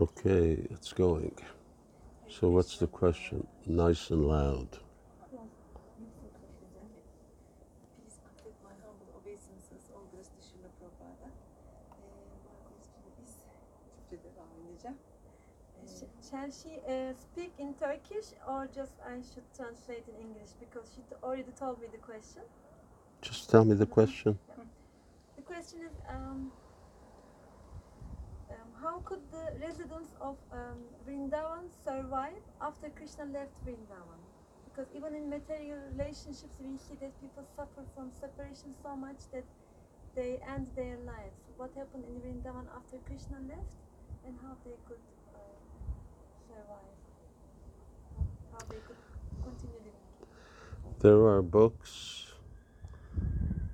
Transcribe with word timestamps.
Okay, 0.00 0.66
it's 0.70 0.92
going. 0.94 1.36
So, 2.28 2.48
what's 2.50 2.78
the 2.78 2.86
question? 2.86 3.46
Nice 3.66 4.10
and 4.10 4.24
loud. 4.26 4.68
Please 7.96 8.18
accept 8.30 8.56
my 8.64 8.72
humble 8.84 9.08
obeisances, 9.20 9.82
all 9.94 10.06
Gösterşehir'le 10.16 10.70
Prabhupada. 10.78 11.28
Ee, 11.28 12.02
bu 12.44 12.50
question 12.68 13.12
is 13.24 13.32
Türkçe 14.10 14.28
devam 14.36 14.66
edeceğim. 14.72 14.98
Ee, 15.76 15.86
Sh- 15.86 16.30
Shall 16.30 16.50
she 16.52 16.70
uh, 16.80 17.14
speak 17.18 17.52
in 17.58 17.72
Turkish 17.74 18.28
or 18.48 18.66
just 18.74 18.94
I 19.00 19.22
should 19.22 19.48
translate 19.56 20.04
in 20.12 20.16
English 20.26 20.50
because 20.60 20.94
she 20.94 21.02
t- 21.02 21.16
already 21.22 21.52
told 21.60 21.78
me 21.80 21.88
the 21.92 22.00
question. 22.00 22.42
Just 23.22 23.50
tell 23.50 23.64
me 23.64 23.74
the 23.78 23.86
question. 23.86 24.38
The 25.36 25.42
question 25.44 25.80
is 25.80 25.92
um, 26.08 26.52
how 28.80 29.00
could 29.04 29.20
the 29.30 29.52
residents 29.60 30.12
of 30.20 30.36
um, 30.52 30.80
Vrindavan 31.06 31.68
survive 31.84 32.42
after 32.60 32.88
Krishna 32.90 33.24
left 33.26 33.52
Vrindavan? 33.64 34.20
Because 34.64 34.88
even 34.96 35.14
in 35.14 35.28
material 35.28 35.78
relationships, 35.92 36.56
we 36.60 36.78
see 36.78 36.96
that 37.00 37.12
people 37.20 37.44
suffer 37.56 37.84
from 37.94 38.10
separation 38.18 38.72
so 38.82 38.96
much 38.96 39.18
that 39.32 39.44
they 40.14 40.40
end 40.48 40.66
their 40.76 40.96
lives. 41.04 41.40
What 41.56 41.70
happened 41.76 42.04
in 42.08 42.16
Vrindavan 42.24 42.66
after 42.74 42.96
Krishna 43.06 43.36
left, 43.48 43.76
and 44.26 44.34
how 44.42 44.56
they 44.64 44.76
could 44.88 45.04
uh, 45.34 45.38
survive? 46.48 46.96
How 48.52 48.64
they 48.68 48.80
could 48.86 49.02
continue 49.44 49.76
living? 49.78 50.06
There 51.00 51.26
are 51.26 51.42
books, 51.42 52.26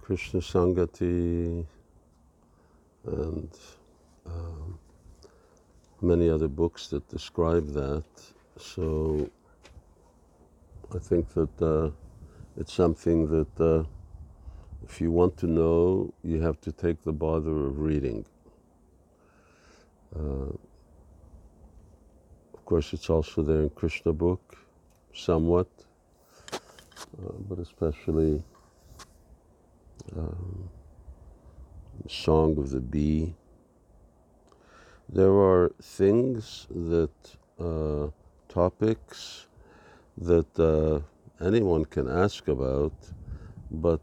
Krishna 0.00 0.40
Sangati, 0.40 1.66
and 3.06 3.50
um, 4.26 4.53
many 6.04 6.30
other 6.30 6.48
books 6.48 6.88
that 6.88 7.08
describe 7.08 7.66
that. 7.74 8.04
So 8.58 9.30
I 10.94 10.98
think 10.98 11.28
that 11.34 11.62
uh, 11.62 11.90
it's 12.56 12.72
something 12.72 13.28
that 13.28 13.60
uh, 13.60 13.84
if 14.84 15.00
you 15.00 15.10
want 15.10 15.36
to 15.38 15.46
know, 15.46 16.12
you 16.22 16.40
have 16.40 16.60
to 16.60 16.72
take 16.72 17.02
the 17.02 17.12
bother 17.12 17.66
of 17.66 17.80
reading. 17.80 18.24
Uh, 20.14 20.52
of 22.54 22.64
course, 22.64 22.92
it's 22.92 23.10
also 23.10 23.42
there 23.42 23.62
in 23.62 23.70
Krishna 23.70 24.12
book, 24.12 24.56
somewhat 25.12 25.68
uh, 27.22 27.32
but 27.48 27.58
especially 27.58 28.42
um, 30.16 30.68
Song 32.08 32.58
of 32.58 32.70
the 32.70 32.80
Bee. 32.80 33.34
There 35.08 35.32
are 35.32 35.72
things 35.82 36.66
that, 36.70 37.10
uh, 37.60 38.08
topics 38.48 39.46
that 40.16 40.58
uh, 40.58 41.00
anyone 41.44 41.84
can 41.84 42.08
ask 42.08 42.48
about, 42.48 42.94
but 43.70 44.00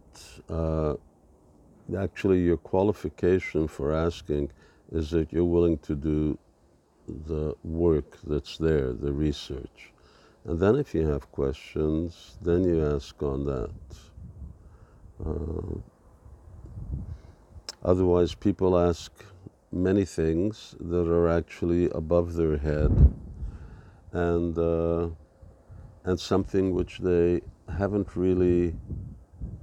uh, 0.49 0.95
actually, 1.97 2.41
your 2.41 2.57
qualification 2.57 3.67
for 3.67 3.93
asking 3.93 4.51
is 4.91 5.09
that 5.11 5.31
you're 5.33 5.43
willing 5.43 5.77
to 5.79 5.95
do 5.95 6.37
the 7.27 7.55
work 7.63 8.17
that's 8.27 8.57
there, 8.57 8.93
the 8.93 9.11
research. 9.11 9.91
And 10.45 10.59
then, 10.59 10.75
if 10.75 10.93
you 10.93 11.07
have 11.07 11.31
questions, 11.31 12.37
then 12.41 12.63
you 12.63 12.85
ask 12.85 13.21
on 13.23 13.45
that. 13.45 13.71
Uh, 15.25 15.79
otherwise, 17.83 18.33
people 18.35 18.77
ask 18.77 19.11
many 19.71 20.05
things 20.05 20.75
that 20.79 21.07
are 21.07 21.29
actually 21.29 21.89
above 21.91 22.33
their 22.33 22.57
head 22.57 23.13
and, 24.11 24.57
uh, 24.57 25.07
and 26.03 26.19
something 26.19 26.73
which 26.73 26.99
they 26.99 27.41
haven't 27.77 28.15
really 28.15 28.75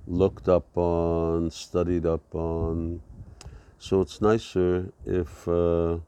looked 0.07 0.49
up 0.49 0.77
on, 0.77 1.51
studied 1.51 2.07
up 2.07 2.35
on. 2.35 3.01
So 3.79 4.01
it's 4.01 4.21
nicer 4.21 4.91
if, 5.05 5.47
uh, 5.47 5.99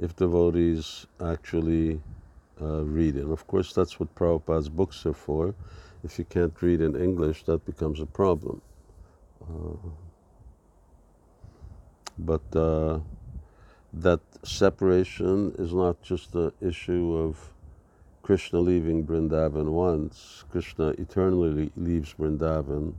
if 0.00 0.16
devotees 0.16 1.06
actually 1.22 2.00
uh, 2.60 2.82
read 2.82 3.16
it. 3.16 3.22
And 3.22 3.32
of 3.32 3.46
course, 3.46 3.72
that's 3.72 4.00
what 4.00 4.14
Prabhupada's 4.14 4.68
books 4.68 5.06
are 5.06 5.14
for. 5.14 5.54
If 6.02 6.18
you 6.18 6.24
can't 6.24 6.60
read 6.60 6.80
in 6.80 6.96
English, 6.96 7.44
that 7.44 7.64
becomes 7.64 8.00
a 8.00 8.06
problem. 8.06 8.60
But 12.18 12.56
uh, 12.56 13.00
that 13.92 14.20
separation 14.42 15.54
is 15.58 15.72
not 15.72 16.02
just 16.02 16.32
the 16.32 16.52
issue 16.60 17.16
of 17.16 17.52
Krishna 18.22 18.60
leaving 18.60 19.06
Vrindavan 19.06 19.70
once. 19.70 20.44
Krishna 20.50 20.88
eternally 20.98 21.70
leaves 21.76 22.14
Vrindavan. 22.14 22.94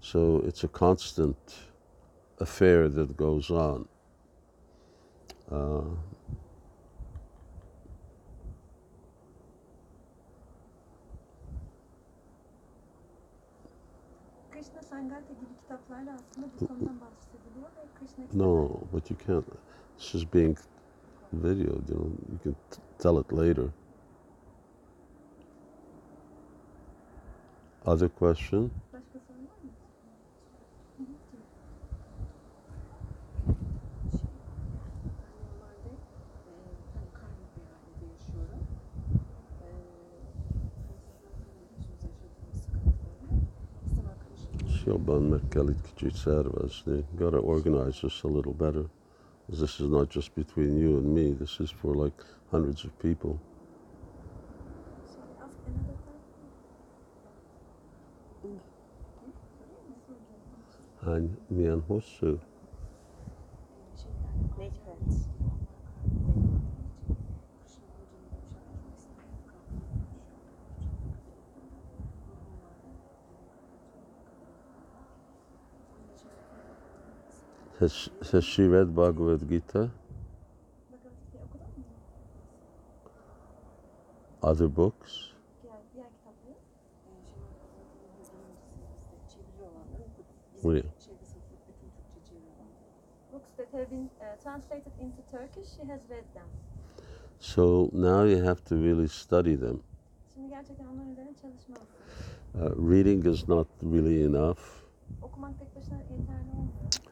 So 0.00 0.42
it's 0.46 0.64
a 0.64 0.68
constant 0.68 1.36
affair 2.38 2.88
that 2.88 3.16
goes 3.16 3.50
on. 3.50 3.88
Uh, 5.50 5.82
Krishna 14.60 15.20
gibi 15.20 15.56
kitaplarda 15.62 16.10
aslında 16.12 16.46
bu 16.60 16.66
konudan 16.66 17.00
bahsediliyor 17.00 17.70
ve 17.76 17.86
Krishna 17.98 18.24
No, 18.34 18.68
but 18.92 19.10
you 19.10 19.18
can't. 19.26 19.46
It's 19.96 20.12
just 20.12 20.34
being 20.34 20.58
videoed. 21.34 21.88
You 21.88 21.96
know, 21.96 22.12
you 22.32 22.38
can 22.42 22.54
tell 22.98 23.20
it 23.20 23.32
later. 23.32 23.70
Other 27.86 28.08
question? 28.08 28.70
Arkadaşımla 44.90 44.92
Shilban 44.98 45.22
Mekalit 45.22 46.16
Servas. 46.16 46.84
Got 47.18 47.32
to 47.32 47.38
organize 47.38 48.00
this 48.02 48.24
a 48.24 48.28
little 48.28 48.54
better. 48.60 48.84
'Cause 49.46 49.60
This 49.60 49.80
is 49.80 49.90
not 49.90 50.10
just 50.10 50.36
between 50.36 50.78
you 50.78 50.98
and 50.98 51.06
me. 51.06 51.38
This 51.38 51.60
is 51.60 51.70
for 51.72 51.94
like 51.94 52.24
hundreds 52.50 52.84
of 52.84 52.90
people. 53.02 53.36
Shall 55.14 55.24
I 55.24 55.44
ask 55.44 55.54
another 55.66 55.96
time? 56.04 56.20
And 61.06 61.30
me 61.50 61.72
and 61.72 61.82
Hosu. 61.82 62.38
şeyler 63.96 64.58
Mecburiyetsiz. 64.58 65.28
Has, 77.80 78.10
has 78.30 78.44
she 78.44 78.64
read 78.64 78.94
Bhagavad 78.94 79.48
Gita? 79.48 79.88
Bhagavad 80.90 81.16
Gita'yı 81.24 81.44
okudun? 81.44 81.84
Other 84.42 84.76
books? 84.76 85.12
Diğer, 85.62 85.74
diğer 85.94 86.06
kitapları. 86.06 86.54
çeviri 89.28 89.62
olanları 89.62 90.02
okuduk. 90.02 90.64
Buraya. 90.64 90.76
Bizim 90.76 91.00
şeyde 91.00 91.24
satılıp 91.24 91.60
bütün 91.68 91.88
Türkçe 91.96 92.20
çeviri 92.28 92.50
olan. 92.56 92.70
Books 93.32 93.50
that 93.56 93.72
have 93.72 93.90
been 93.90 94.04
uh, 94.04 94.36
translated 94.42 94.92
into 95.00 95.22
Turkish, 95.30 95.68
she 95.76 95.84
has 95.84 96.00
read 96.10 96.28
them. 96.34 96.48
So 97.38 97.88
now 97.92 98.30
you 98.30 98.46
have 98.46 98.60
to 98.64 98.76
really 98.76 99.08
study 99.08 99.56
them. 99.60 99.80
Şimdi 100.34 100.48
gerçekten 100.48 100.86
onlar 100.86 101.12
üzerine 101.12 101.34
çalışmalısın. 101.42 101.96
Uh, 102.54 102.90
reading 102.90 103.26
is 103.26 103.48
not 103.48 103.68
really 103.82 104.24
enough. 104.24 104.60
Okumak 105.22 105.58
tek 105.58 105.76
başına 105.76 105.96
yeterli 105.96 106.50
olmuyor. 106.50 107.09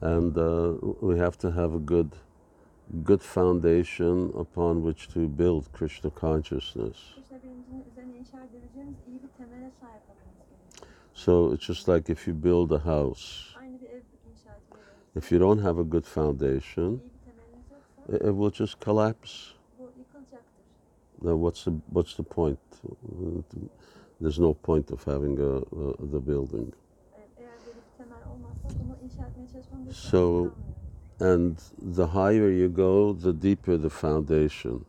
And 0.00 0.36
uh, 0.38 0.74
we 1.00 1.18
have 1.18 1.36
to 1.38 1.50
have 1.50 1.74
a 1.74 1.78
good 1.78 2.12
good 3.04 3.22
foundation 3.22 4.32
upon 4.34 4.82
which 4.82 5.08
to 5.08 5.28
build 5.28 5.70
krishna 5.72 6.10
consciousness. 6.10 6.96
So 11.12 11.52
it's 11.52 11.66
just 11.66 11.88
like 11.88 12.08
if 12.08 12.26
you 12.26 12.32
build 12.32 12.72
a 12.72 12.78
house. 12.78 13.54
If 15.14 15.32
you 15.32 15.38
don't 15.38 15.58
have 15.58 15.78
a 15.78 15.84
good 15.84 16.06
foundation 16.06 17.00
it, 18.08 18.22
it 18.22 18.30
will 18.30 18.50
just 18.50 18.80
collapse. 18.80 19.54
Then 21.20 21.40
what's 21.40 21.64
the 21.64 21.72
what's 21.90 22.14
the 22.14 22.22
point? 22.22 22.58
There's 24.20 24.38
no 24.38 24.54
point 24.54 24.90
of 24.90 25.02
having 25.04 25.38
a, 25.38 25.52
a, 25.76 26.06
the 26.06 26.20
building 26.20 26.72
So- 29.90 30.50
and 31.20 31.56
the 31.96 32.06
higher 32.06 32.48
you 32.50 32.68
go, 32.68 33.12
the 33.12 33.32
deeper 33.32 33.76
the 33.76 33.90
foundation. 33.90 34.84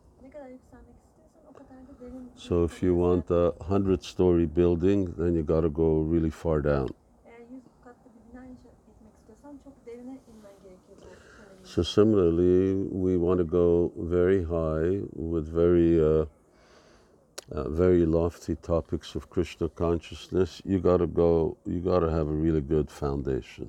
So 2.36 2.64
if 2.64 2.82
you 2.82 2.94
want 2.94 3.30
a 3.30 3.52
hundred 3.60 4.02
story 4.02 4.46
building, 4.46 5.12
then 5.18 5.34
you 5.34 5.42
got 5.42 5.60
to 5.60 5.68
go 5.68 6.00
really 6.00 6.30
far 6.30 6.62
down. 6.62 6.88
Eğer 7.26 7.40
100 7.50 7.62
katlı 7.84 8.10
bir 8.14 8.32
bina 8.32 8.44
inşa 8.46 8.68
etmek 8.68 8.96
istiyorsan 9.18 9.58
çok 9.64 9.86
derine 9.86 10.00
inmen 10.00 10.52
gerekiyor 10.62 10.98
bu 10.98 11.02
temelin. 11.02 11.64
So 11.64 11.84
similarly, 11.84 12.88
we 12.90 13.14
want 13.14 13.40
to 13.40 13.46
go 13.46 13.92
very 13.96 14.42
high 14.42 15.00
with 15.12 15.54
very, 15.54 16.00
uh, 16.00 16.26
uh, 17.52 17.78
very 17.78 18.12
lofty 18.12 18.54
topics 18.54 19.16
of 19.16 19.30
Krishna 19.30 19.68
consciousness. 19.68 20.60
You 20.64 20.82
got 20.82 20.98
to 20.98 21.06
go. 21.06 21.56
You 21.66 21.80
got 21.84 22.00
to 22.00 22.10
have 22.10 22.28
a 22.30 22.42
really 22.42 22.68
good 22.68 22.90
foundation. 22.90 23.68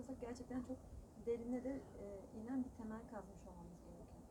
İstiyorsak 0.00 0.20
gerçekten 0.20 0.62
çok 0.62 0.76
derine 1.26 1.64
de 1.64 1.70
e, 2.02 2.04
inen 2.40 2.64
bir 2.64 2.70
temel 2.78 3.00
kazmış 3.10 3.40
olmamız 3.46 3.80
gerekiyor. 3.84 4.22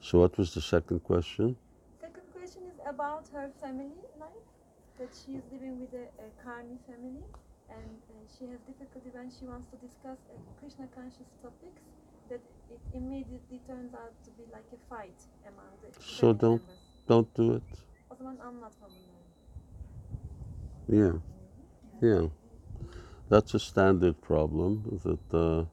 So 0.00 0.18
what 0.20 0.36
was 0.36 0.54
the 0.54 0.60
second 0.60 1.00
question? 1.02 1.56
Second 2.00 2.26
question 2.32 2.62
is 2.72 2.80
about 2.86 3.32
her 3.32 3.50
family 3.52 3.96
life. 4.24 4.46
That 4.98 5.14
she 5.14 5.32
is 5.32 5.44
living 5.52 5.74
with 5.80 5.94
a, 5.94 6.06
a 6.26 6.28
Karni 6.44 6.78
family 6.86 7.24
and 7.68 7.98
uh, 8.10 8.14
she 8.38 8.44
has 8.52 8.60
difficulty 8.66 9.10
when 9.14 9.30
she 9.30 9.46
wants 9.46 9.70
to 9.70 9.76
discuss 9.86 10.18
uh, 10.30 10.34
Krishna 10.60 10.86
conscious 10.94 11.28
topics 11.42 11.82
that 12.28 12.40
it 12.74 12.80
immediately 12.92 13.58
turns 13.66 13.94
out 13.94 14.12
to 14.24 14.30
be 14.38 14.44
like 14.56 14.68
a 14.72 14.80
fight 14.90 15.18
among 15.50 15.70
the 15.82 15.88
So 16.02 16.32
don't- 16.32 16.62
members. 16.66 16.78
Don't 17.08 17.34
do 17.36 17.56
it. 17.56 17.70
O 18.10 18.14
zaman 18.14 18.36
anlatma 18.38 18.88
bunları. 18.88 19.28
Yeah, 20.88 21.14
yeah. 22.02 22.30
That's 23.28 23.52
a 23.52 23.58
standard 23.58 24.22
problem 24.22 25.00
that 25.04 25.38
uh, 25.38 25.64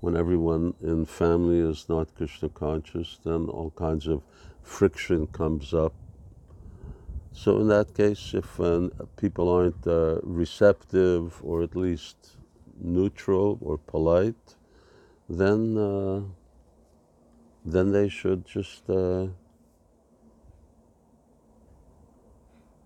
when 0.00 0.16
everyone 0.16 0.74
in 0.82 1.06
family 1.06 1.58
is 1.58 1.88
not 1.88 2.14
Krishna 2.16 2.48
conscious, 2.48 3.20
then 3.24 3.46
all 3.48 3.70
kinds 3.70 4.08
of 4.08 4.22
friction 4.62 5.28
comes 5.28 5.72
up. 5.72 5.94
So 7.32 7.58
in 7.60 7.68
that 7.68 7.94
case, 7.94 8.34
if 8.34 8.58
uh, 8.60 8.88
people 9.16 9.48
aren't 9.48 9.86
uh, 9.86 10.18
receptive 10.22 11.40
or 11.44 11.62
at 11.62 11.76
least 11.76 12.16
neutral 12.80 13.58
or 13.60 13.78
polite, 13.78 14.56
then 15.28 15.78
uh, 15.78 16.20
then 17.64 17.92
they 17.92 18.08
should 18.08 18.44
just 18.44 18.90
uh, 18.90 19.28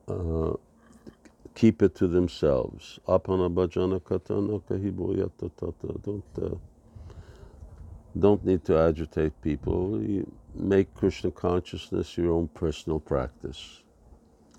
uh, 0.06 0.52
keep 1.56 1.82
it 1.82 1.96
to 1.96 2.06
themselves. 2.06 3.00
Don't 3.08 3.28
uh, 6.40 6.54
don't 8.18 8.44
need 8.44 8.64
to 8.66 8.78
agitate 8.78 9.40
people. 9.42 10.00
You 10.02 10.30
make 10.54 10.94
Krishna 10.94 11.30
consciousness 11.32 12.16
your 12.16 12.32
own 12.32 12.48
personal 12.48 13.00
practice. 13.00 13.80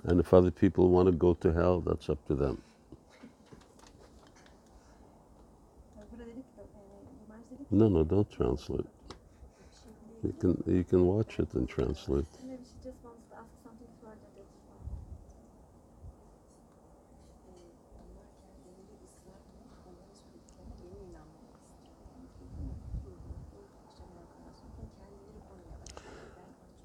And 0.04 0.20
if 0.20 0.34
other 0.34 0.52
people 0.52 0.90
want 0.90 1.06
to 1.08 1.12
go 1.14 1.34
to 1.36 1.54
hell, 1.54 1.80
that's 1.82 2.10
up 2.10 2.26
to 2.28 2.36
them. 2.36 2.62
No, 7.72 7.88
no, 7.90 8.04
don't 8.04 8.30
translate. 8.32 8.86
You 10.24 10.34
can 10.40 10.64
you 10.68 10.84
can 10.84 11.06
watch 11.06 11.40
it 11.40 11.54
and 11.54 11.68
translate. 11.70 12.26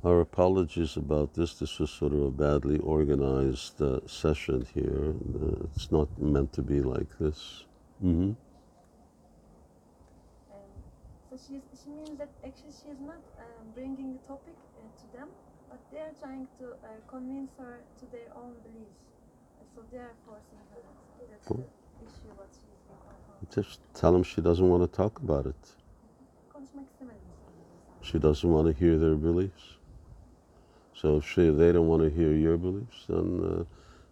Our 0.04 0.20
apologies 0.20 0.96
about 0.96 1.34
this. 1.34 1.54
This 1.54 1.78
was 1.78 1.90
sort 1.90 2.12
of 2.12 2.22
a 2.22 2.30
badly 2.30 2.78
organized 2.78 3.80
uh, 3.80 4.00
session 4.06 4.66
here. 4.74 5.14
Uh, 5.14 5.66
it's 5.76 5.92
not 5.92 6.08
meant 6.18 6.52
to 6.54 6.62
be 6.62 6.80
like 6.82 7.18
this. 7.18 7.64
hmm 8.00 8.32
Um, 10.50 10.70
so 11.30 11.36
she's, 11.38 11.62
she 11.84 11.90
means 11.90 12.18
that 12.18 12.30
actually 12.44 12.72
she 12.72 12.88
is 12.90 13.00
not 13.00 13.22
um, 13.38 13.64
bringing 13.74 14.12
the 14.14 14.22
topic 14.26 14.56
uh, 14.58 14.90
to 15.00 15.06
them, 15.16 15.28
but 15.70 15.78
they 15.92 15.98
are 16.00 16.14
trying 16.20 16.48
to 16.58 16.64
uh, 16.72 16.98
convince 17.06 17.50
her 17.58 17.78
to 18.00 18.06
their 18.10 18.30
own 18.34 18.54
beliefs. 18.66 18.98
So 19.74 19.82
they 19.92 19.98
are 19.98 20.14
forcing 20.26 20.58
her. 20.74 20.82
That's 21.30 21.46
Cool. 21.46 21.62
the 21.62 22.06
issue 22.06 22.32
what 22.36 22.48
she's 22.50 22.80
been 22.88 22.98
confronted. 23.06 23.54
Just 23.54 23.80
tell 23.94 24.12
them 24.12 24.24
she 24.24 24.40
doesn't 24.42 24.68
want 24.68 24.82
to 24.82 24.96
talk 24.96 25.20
about 25.22 25.46
it. 25.46 25.62
Konuşmak 26.52 26.84
istemedim 26.92 27.30
sadece. 27.38 28.12
She 28.12 28.18
doesn't 28.22 28.50
want 28.52 28.66
to 28.66 28.84
hear 28.84 28.98
their 29.00 29.14
beliefs. 29.22 29.81
So 30.94 31.16
if 31.16 31.34
they 31.34 31.72
don't 31.72 31.88
want 31.88 32.02
to 32.02 32.10
hear 32.10 32.32
your 32.32 32.56
beliefs, 32.56 33.06
then 33.08 33.40
uh, 33.44 33.64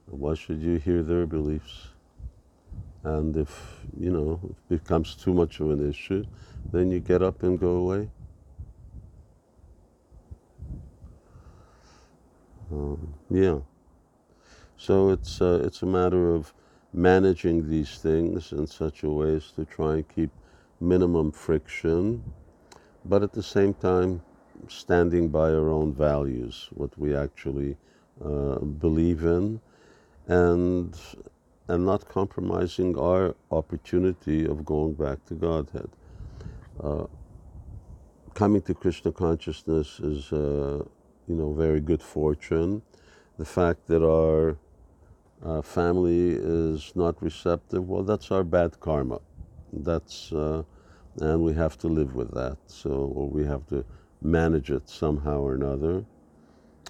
why 0.07 0.35
should 0.35 0.61
you 0.61 0.77
hear 0.77 1.03
their 1.03 1.27
beliefs? 1.27 1.89
And 3.05 3.37
if, 3.37 3.81
you 3.99 4.11
know, 4.11 4.41
it 4.45 4.69
becomes 4.69 5.15
too 5.15 5.33
much 5.33 5.61
of 5.61 5.71
an 5.71 5.89
issue, 5.89 6.25
then 6.73 6.91
you 6.91 7.01
get 7.01 7.23
up 7.23 7.43
and 7.43 7.59
go 7.59 7.77
away. 7.77 8.11
Um, 12.71 13.15
yeah. 13.31 13.61
So 14.77 15.11
it's, 15.11 15.41
uh, 15.41 15.63
it's 15.65 15.83
a 15.83 15.87
matter 15.87 16.35
of 16.35 16.53
managing 16.93 17.69
these 17.69 17.99
things 17.99 18.53
in 18.53 18.67
such 18.67 19.03
a 19.03 19.11
way 19.11 19.37
as 19.37 19.51
to 19.53 19.65
try 19.65 19.95
and 19.95 20.09
keep 20.09 20.31
minimum 20.81 21.31
friction, 21.31 22.23
but 23.05 23.23
at 23.23 23.33
the 23.33 23.43
same 23.43 23.75
time, 23.75 24.23
standing 24.69 25.29
by 25.29 25.51
our 25.51 25.71
own 25.71 25.93
values, 25.95 26.69
what 26.73 26.97
we 26.99 27.15
actually 27.15 27.77
uh, 28.25 28.59
believe 28.59 29.25
in, 29.25 29.61
and 30.29 30.97
and 31.69 31.87
not 31.87 32.09
compromising 32.09 32.99
our 32.99 33.35
opportunity 33.53 34.45
of 34.45 34.65
going 34.65 34.93
back 34.95 35.25
to 35.27 35.35
Godhead. 35.35 35.89
Uh, 36.83 37.07
coming 38.35 38.61
to 38.63 38.75
Krishna 38.75 39.13
consciousness 39.13 40.01
is, 40.01 40.33
uh, 40.33 40.83
you 41.29 41.35
know, 41.37 41.53
very 41.53 41.81
good 41.81 42.03
fortune. 42.03 42.83
The 43.39 43.45
fact 43.45 43.87
that 43.87 44.03
our 44.03 44.57
uh, 45.45 45.63
family 45.63 46.31
is 46.33 46.93
not 46.97 47.23
receptive, 47.23 47.89
well, 47.89 48.03
that's 48.03 48.31
our 48.33 48.43
bad 48.43 48.81
karma. 48.81 49.21
That's 49.73 50.33
uh, 50.33 50.65
and 51.21 51.43
we 51.43 51.53
have 51.55 51.79
to 51.79 51.89
live 51.89 52.15
with 52.15 52.33
that. 52.35 52.59
So, 52.67 52.91
or 52.91 53.29
we 53.29 53.45
have 53.45 53.67
to 53.69 53.85
manage 54.23 54.71
it 54.71 54.89
somehow 54.89 55.41
or 55.41 55.55
another. 55.55 56.05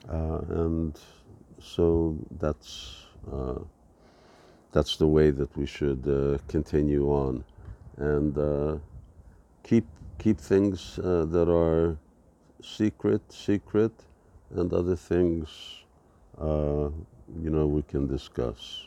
Uh, 0.08 0.40
and 0.48 0.98
so 1.60 2.16
that's 2.40 3.06
uh, 3.30 3.58
that's 4.72 4.96
the 4.96 5.06
way 5.06 5.30
that 5.30 5.54
we 5.56 5.66
should 5.66 6.06
uh, 6.08 6.38
continue 6.48 7.06
on, 7.08 7.44
and 7.96 8.38
uh, 8.38 8.76
keep 9.62 9.86
keep 10.18 10.38
things 10.38 10.98
uh, 10.98 11.24
that 11.26 11.48
are 11.48 11.96
secret 12.62 13.20
secret, 13.32 13.92
and 14.54 14.72
other 14.72 14.96
things, 14.96 15.48
uh, 16.38 16.88
you 17.42 17.50
know, 17.50 17.66
we 17.66 17.82
can 17.82 18.06
discuss. 18.06 18.86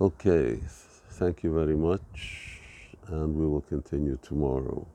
Okay, 0.00 0.58
thank 1.10 1.42
you 1.42 1.54
very 1.54 1.76
much, 1.76 2.60
and 3.08 3.34
we 3.36 3.46
will 3.46 3.62
continue 3.62 4.18
tomorrow. 4.22 4.86